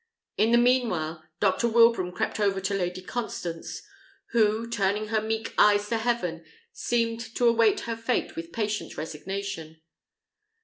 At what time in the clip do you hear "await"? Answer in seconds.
7.47-7.81